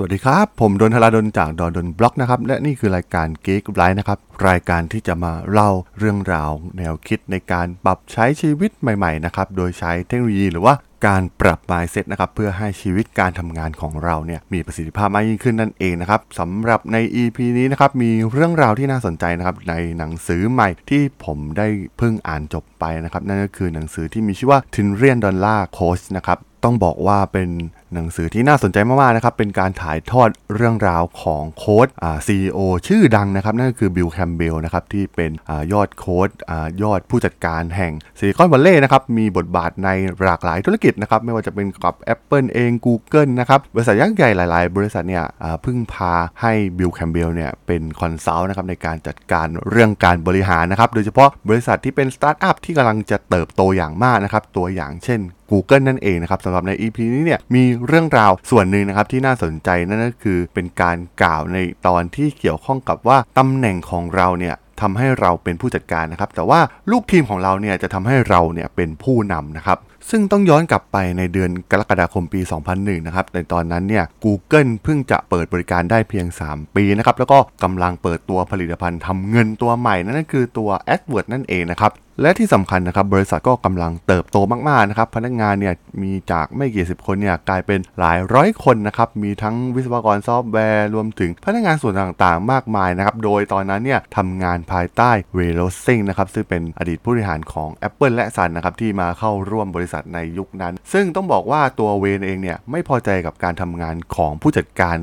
[0.00, 10.74] สวัสดีครับ ผมดนทราดนจากดอนดนบล็อกนะครับ และนี่คือรายการเก๊กไลฟ์นะครับ รายการที่จะมาเล่าเรื่องราว แนวคิดในการปรับใช้ชีวิตใหม่ๆนะครับโดยใช้เทคโนโลยีหรือว่า
[11.06, 21.66] การปรับ mindset นะครับเพื่อให้ชีวิตการทำงานของเราเนี่ยมีประสิทธิภาพมากยิ่งขึ้นนั่นเองนะครับสำหรับใน EP นี้นะครับมีเรื่องราวที่น่าสนใจนะครับในหนังสือใหม่ที่ผมได้
[21.98, 27.48] เพิ่งอ่านจบไปนะครับนั่นก็คือหนังสือที่มีชื่อว่า t i n r i a n Dollar Coach นะครับต้องบอกว่าเป็น
[27.94, 39.88] หนังสือที่น่าสนใจมากๆนะครับ เป็นการถ่ายทอดเรื่องราวของโค้ชอ่า CEO ชื่อดังนะครับ นั่นก็คือบิลแคมเบลนะครับ ที่เป็นอ่ายอดโค้ชอ่ายอดผู้จัดการแห่งซิลิคอนวัลเลย์นะครับ มีบทบาทใน
[40.22, 56.98] หลากหลายธุรกิจนะครับ ไม่ว่าจะเป็นกับ Apple เอง Google นะครับ บริษัทยักษ์ใหญ่หลาย ๆ บริษัทเนี่ยอ่าพึ่งพาให้บิลแคมเบลเนี่ยเป็น consult นะครับในการจัดการเรื่องการบริหารนะครับ โดยเฉพาะบริษัทที่เป็นสตาร์ทอัพที่กำลังจะเติบโตอย่างมากนะครับ ตัวอย่างเช่น Google นั่นเองนะครับสำหรับใน EP
[57.14, 66.60] นี้เนี่ยมีเรื่องราวส่วนหนึ่งนะครับที่น่าสนใจนั่นก็คือเป็นการกล่าวในตอนที่เกี่ยวข้องกับว่าตำแหน่งของเราเนี่ยทำให้เราเป็นผู้จัดการนะครับ แต่ว่า
[66.90, 69.78] ลูกทีมของเราเนี่ยจะทำให้เราเนี่ยเป็นผู้นำนะครับ
[70.10, 72.40] ซึ่งต้องย้อนกลับไปในเดือนกรกฎาคมปี
[72.74, 81.92] 2001 นะครับ ในตอนนั้นเนี่ย Google เพิ่งจะเปิดบริการได้เพียง 3 ปีนะครับ แล้วก็กำลังเปิดตัวผลิตภัณฑ์ทำเงินตัวใหม่ นั่นก็คือตัว AdWords นั่นเองนะครับ
[82.22, 84.36] และที่สำคัญนะครับบริษัทก็กำลังเติบโต
[84.68, 104.96] มากๆนะครับพนักงานเนี่ยมีจากไม่กี่สิบคนเนี่ยกลายเป็นหลายร้อยคนนะครับมีทั้งวิศวกรซอฟต์แวร์ รวมถึงพนักงานส่วนต่างๆ มากมายนะครับโดยตอนนั้นเนี่ยทำงานภายใต้เวย์น โรซิงนะครับซึ่งเป็นอดีตผู้บริหารของ Apple และ Sun นะครับที่มาเข้าร่วมบริษัทในยุคนั้น ซึ่งต้องบอกว่าตัวเวนเองเนี่ยไม่พอใจกับการทำงานของผู้จัดการ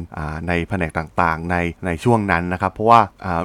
[0.48, 3.02] ในแผนกต่างๆ ในในช่วงนั้นนะครับ เพราะว่า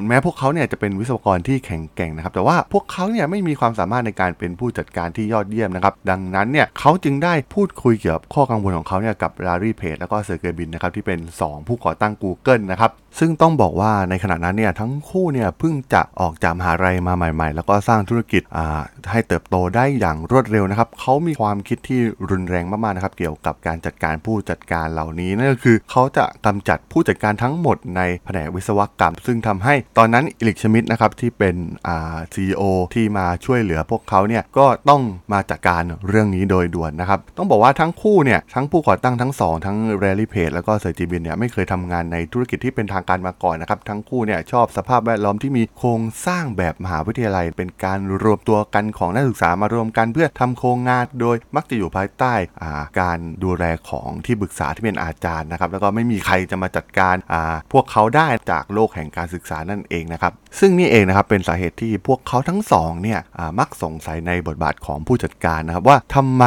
[0.07, 18.43] แม้พวกเขาเนี่ยจะเป็นวิศวกรที่แข็งแกร่งนะครับ แต่ว่าพวกเขาเนี่ยไม่มีความสามารถในการเป็นผู้จัดการที่ยอดเยี่ยมนะครับ ดังนั้นเนี่ยเขาจึงได้พูดคุยเกี่ยวกับข้อกังวลของเขาเนี่ยกับลารีเพจแล้วก็เซอร์เกย์บินนะครับที่เป็น 2 ผู้ก่อตั้ง Google นะครับซึ่งต้องบอกว่าในขณะนั้นเนี่ยทั้งคู่เนี่ยเพิ่งจะออกจากมหาลัยมาใหม่ ๆ แล้วก็สร้างธุรกิจ
[19.11, 31.57] ให้เติบโตได้อย่างรวดเร็วนะครับเขามีความคิดที่รุนแรงมากๆนะครับ เกี่ยวกับการจัดการผู้จัดการเหล่านี้นั่นก็คือเขาจะกำจัดผู้จัดการทั้งหมดในแผนกวิศวกรรม ซึ่งทำให้ตอนนั้นเอริกชมิดนะครับที่เป็น
[31.89, 32.63] อ่า CEO
[32.95, 35.03] ที่มาช่วยเหลือพวกเขาเนี่ยก็ต้อง
[35.33, 52.35] มาจัดการเรื่องนี้โดยด่วนนะครับ ต้องบอกว่าทั้งคู่เนี่ยทั้งผู้ก่อตั้งทั้งสองทั้งแลร์รี่เพจแล้วก็เซอร์เกย์บรินเนี่ยไม่เคยทำงานในธุรกิจที่เป็นทางการมาก่อนนะครับ ทั้งคู่เนี่ยชอบสภาพแวดล้อมที่มีโครงสร้างแบบมหาวิทยาลัย เป็นการรวมตัวกันของนักศึกษามารวมกันเพื่อทำโครงงานโดยมักจะอยู่ภายใต้
[53.01, 57.17] การดูแลของที่ปรึกษาที่เป็นอาจารย์นะครับ แล้วก็ไม่มีใครจะมาจัดการ
[57.73, 63.21] พวกเขาได้จากโลกแห่งการศึกษานั่นเองนะครับ ซึ่งนี่เองนะครับเป็นสาเหตุที่พวกเขาทั้งสองเนี่ย
[63.59, 66.45] มักสงสัยในบทบาทของผู้จัดการนะครับ ว่าทำไม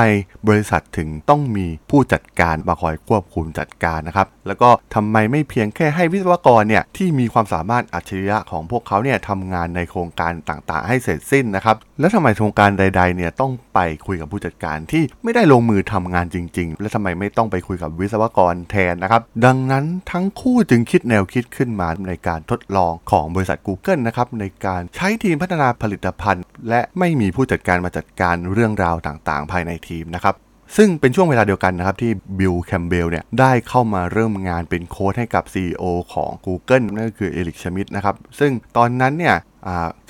[0.48, 30.36] บริษัทถึงต้องมีผู้จัดการมาคอยควบคุมจัดการนะครับ แล้วก็ทำไมไม่เพียงแค่ให้วิศวกรเนี่ยที่มีความสามารถอัจฉริยะของพวกเขาเนี่ยทำงานในโครงการต่างๆ ให้เสร็จสิ้นนะครับ แล้วทำไมโครงการใดๆเนี่ยต้องไปคุยกับผู้จัดการที่ไม่ได้ลงมือทำงานจริง ๆ และทำไมไม่ต้องไปคุยกับวิศวกรแทนนะครับ ดังนั้นทั้งคู่จึงคิดแนวคิดขึ้นมาในการทดลองของบริษัท Google นะครับในการใช้ทีมพัฒนาผลิตภัณฑ์ และไม่มีผู้จัดการมาจัดการเรื่องราวต่างๆ ภายในทีมนะครับ
[30.78, 39.36] ซึ่งเป็นช่วงเวลาเดียวกันนะครับที่บิลแคมเบลเนี่ยได้เข้ามาเริ่มงานเป็นโค้ชให้กับ CEO ของ Google นั่นก็คือเอริกชมิดนะครับซึ่งตอนนั้นเนี่ย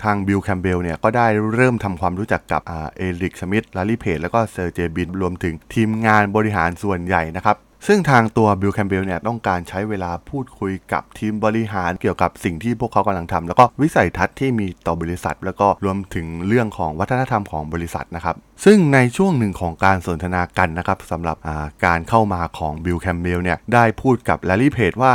[0.04, 7.58] ทางบิลแคมเบลเนี่ยก็ได้เริ่มทำความรู้จักกับเอริกชมิดแลร์รี่เพจแล้วก็เซอร์เกย์บรินรวมถึงทีมงานบริหารส่วนใหญ่นะครับ
[7.88, 18.36] ซึ่งทางตัวบิลแคมเบลเนี่ยต้องการใช้เวลาพูดคุยกับทีมบริหารเกี่ยวกับสิ่งที่พวกเขากำลังทำแล้วก็วิสัยทัศน์ที่มีต่อบริษัท แล้วก็รวมถึงเรื่องของวัฒนธรรมของบริษัทนะครับ
[18.66, 21.38] ซึ่งในช่วงหนึ่งของการสนทนากันนะครับสำหรับ
[21.86, 25.14] การเข้ามาของบิลแคมเบลเนี่ยได้พูดกับแลร์รี่เพจว่า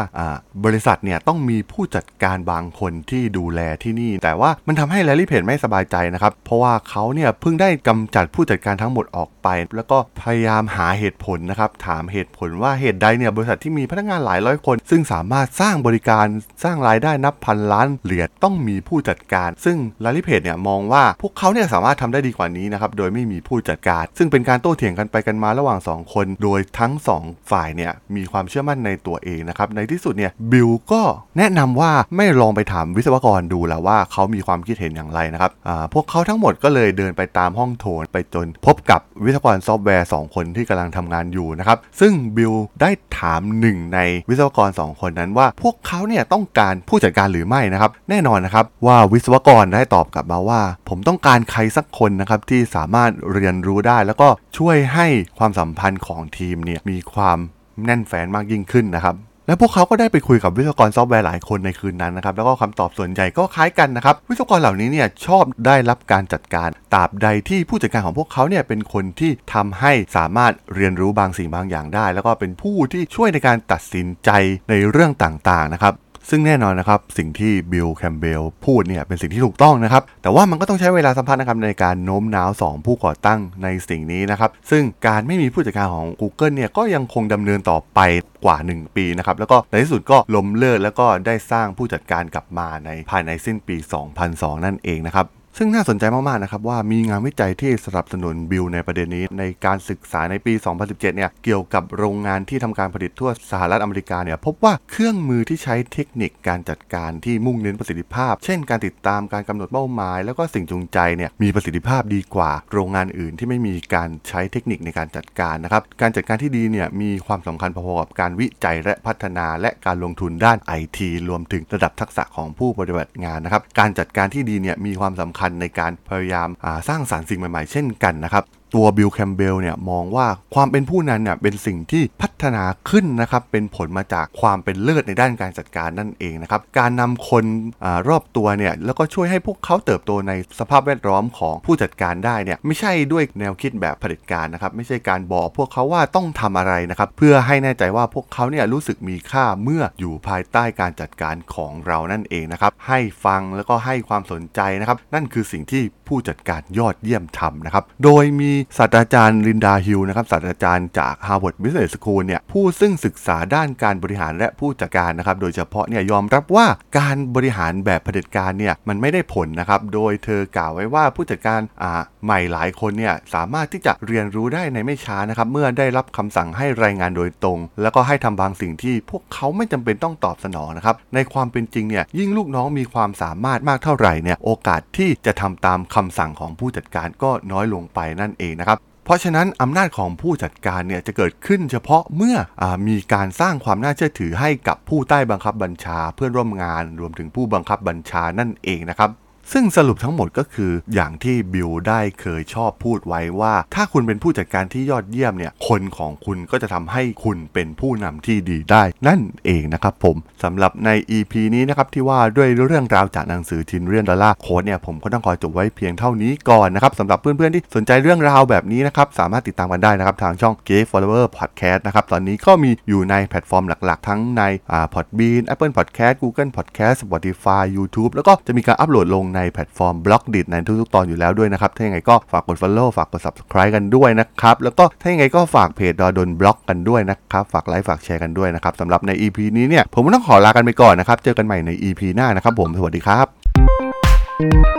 [0.64, 16.26] บริษัทเนี่ยต้องมีผู้จัดการบางคนที่ดูแลที่นี่ แต่ว่ามันทำให้แลลี่เพจไม่สบายใจนะครับเพราะว่าเขาเนี่ยเพิ่งได้กำจัดผู้จัดการทั้งหมดออกไป แล้วก็พยายามหาเหตุผลนะครับถามเหตุผลว่าเหตุใดเนี่ยบริษัทที่มีพนักงานหลายร้อยคน ซึ่งสามารถสร้างบริการ
[16.64, 31.02] สร้างรายได้นับพันล้านเหรียญต้องมีผู้จัดการ ซึ่งลาลิเพจเนี่ยมองว่าพวกเขาเนี่ยสามารถทำได้ดีกว่านี้นะครับโดยไม่มีผู้จัดการ ซึ่งเป็นการโต้เถียงกันไปกันมาระหว่าง 2 คน โดยทั้ง 2 ฝ่ายเนี่ยมีความเชื่อมั่นในตัวเองนะครับในที่สุดเนี่ยบิลก็
[31.38, 35.50] แนะนำว่าไม่ลองไปถามวิศวกรดูแล้วว่าเขามีความคิดเห็นอย่างไรนะครับ
[35.94, 42.47] พวกเขาทั้งหมดก็เลยเดินไปตามห้องโถงไปจน พบกับวิศวกรซอฟต์แวร์ 2 คนที่กำลังทำงานอยู่นะครับซึ่งบิล
[42.80, 43.98] ได้ถามหนึ่งใน
[44.28, 54.28] วิศวกร 2 คนนั้นว่าพวกเขาเนี่ยต้องการผู้จัดการหรือไม่นะครับ แน่นอนนะครับว่าวิศวกรได้ตอบกลับมาว่า ผมต้องการใครสักคนนะครับที่สามารถเรียนรู้ได้ แล้วก็
[54.58, 55.06] ช่วยให้
[55.38, 57.38] ความสัมพันธ์ของทีมเนี่ยมีความ
[57.84, 59.14] แน่นแฟ้นมากยิ่งขึ้นนะครับ
[59.48, 74.30] และพวกเขาก็ได้ไปคุยกับวิศวกรซอฟต์แวร์หลายคนในคืนนั้นนะครับ แล้วก็คำตอบส่วนใหญ่ก็คล้ายกันนะครับ วิศวกรเหล่านี้เนี่ยชอบได้รับการจัดการตราบใดที่ผู้จัดการของพวกเขาเนี่ยเป็นคนที่ทำให้สามารถเรียนรู้บางสิ่งบางอย่างได้ แล้วก็เป็นผู้ที่ช่วยในการตัดสินใจ
[74.70, 75.94] ในเรื่องต่างๆนะครับ
[76.30, 88.00] ซึ่งแน่นอนนะครับ สิ่งที่บิลแคมเบลพูดเนี่ยเป็นสิ่งที่ถูกต้องนะครับ แต่ว่ามันก็ต้องใช้เวลาสัมพันธ์นะครับในการโน้มน้าว 2 ผู้ก่อตั้งในสิ่งนี้นะครับ ซึ่งการไม่มีผู้จัดการของ Google เนี่ยก็ยังคงดำเนินต่อไป
[88.44, 93.76] กว่า 1 ปีนะครับ แล้วก็ในที่สุดก็ล้มเลิกแล้วก็ได้สร้างผู้จัดการกลับมาในภายในสิ้นปี
[94.20, 95.26] 2002 นั่นเองนะครับ
[95.60, 126.48] ซึ่งน่าสนใจมากๆนะครับว่ามีงานวิจัยที่สนับสนุนบิลในประเด็นนี้ ในการศึกษาในปี 2017 เนี่ยเกี่ยวกับโรงงานที่ทำการผลิตทั่วสหรัฐอเมริกาเนี่ยพบว่าเครื่องมือที่ใช้เทคนิคการจัดการที่มุ่งเน้นประสิทธิภาพ เช่น การติดตามการกำหนดเป้าหมาย แล้วก็สิ่งจูงใจเนี่ยมีประสิทธิภาพดีกว่า โรงงานอื่นที่ไม่มีการใช้เทคนิคในการจัดการนะครับการจัดการที่ดีเนี่ยมีความสำคัญพอๆกับการวิจัยและพัฒนา และการลงทุนด้านไอทีรวมถึงระดับทักษะของผู้ปฏิบัติงานนะครับการจัดการที่ดีเนี่ยมีความสำคัญในการพยายาม
[126.88, 137.44] สร้างสารรค์สิ่งใหม่ๆ เช่นกันนะครับ ตัวบิลแคมเบลเนี่ยมองว่าความเป็นผู้นั้นเนี่ยเป็นสิ่งที่พัฒนาขึ้นนะครับเป็นผลมาจากความเป็นเลิศในด้านการจัดการนั่นเองนะครับการนำคน
[137.84, 166.66] อรอบตัวเนี่ยแล้วก็ช่วยให้พวกเขาเติบโตในสภาพแวดล้อมของผู้จัดการได้เนี่ยไม่ใช่ด้วยแนวคิดแบบผลิตการนะครับไม่ใช่การบอกพวกเขาว่าต้องทำอะไรนะครับเพื่อให้แน่ใจว่าพวกเขาเนี่ยรู้สึกมีค่าเมื่ออยู่ภายใต้การจัดการของเรานั่นเองนะครับให้ฟังแล้วก็ให้ความสนใจนะครับนั่นคือสิ่งที่ ผู้จัดการยอดเยี่ยมทำนะครับ โดยมีศาสตราจารย์ลินดาฮิลนะครับศาสตราจารย์จาก Harvard Business School เนี่ยผู้ซึ่งศึกษาด้านการบริหารและผู้จัดการนะครับ โดยเฉพาะเนี่ยยอมรับว่า
[166.98, 199.10] การบริหารแบบเผด็จการเนี่ยมันไม่ได้ผลนะครับ โดยเธอกล่าวไว้ว่าผู้จัดการอ่าใหม่หลายคนเนี่ยสามารถที่จะเรียนรู้ได้ในไม่ช้านะครับเมื่อได้รับคำสั่งให้รายงานโดยตรง แล้วก็ให้ทำบางสิ่งที่พวกเขาไม่จำเป็นต้องตอบสนองนะครับในความเป็นจริงเนี่ยยิ่งลูกน้องมีความสามารถมากเท่าไหร่เนี่ยโอกาสที่จะทำตามคคำสั่งของผู้จัดการก็น้อยลงไปนั่นเองนะครับเพราะฉะนั้นอำนาจของผู้จัดการเนี่ยจะเกิดขึ้นเฉพาะเมื่อมีการสร้างความน่าเชื่อถือให้กับผู้ใต้บังคับบัญชาเพื่อนร่วมงานรวมถึงผู้บังคับบัญชานั่นเองนะครับ
[199.52, 224.42] ซึ่งสรุปทั้งหมดก็คืออย่างที่บิลได้เคยชอบพูดไว้ว่า ถ้าคุณเป็นผู้จัดการที่ยอดเยี่ยมเนี่ย คนของคุณก็จะทำให้คุณเป็นผู้นำที่ดีได้ นั่นเองนะครับผมสำหรับใน EP นี้นะครับที่ว่าด้วยเรื่องราวจากหนังสือ Trillion Dollar Coach เนี่ยผมก็ต้องขอจบไว้เพียงเท่านี้ก่อนนะครับสำหรับเพื่อนๆที่สนใจเรื่องราวแบบนี้นะครับสามารถติดตามกันได้นะครับทางช่อง Geek Forever Podcast นะครับตอนนี้ก็มีอยู่ในแพลตฟอร์มหลักๆ ทั้งใน
[224.72, 233.72] อ่า Podbean Apple Podcast Google Podcast Spotify YouTube แล้วก็จะมีการอัปโหลดลงในในแพลตฟอร์ม Blockdit ในทุกๆ ตอนอยู่แล้วด้วยนะครับ ถ้าอย่างไรก็ฝากกด Follow ฝากกด Subscribe
[233.76, 244.77] กันด้วยนะครับ แล้วก็ถ้าอย่างไรก็ฝากเพจด.ดล็อกกันด้วยนะครับ ฝากไลค์ฝากแชร์กันด้วยนะครับสำหรับใน EP นี้เนี่ยผมต้องขอลากันไปก่อนนะครับ เจอกันใหม่ใน EP หน้านะครับผมสวัสดีครับ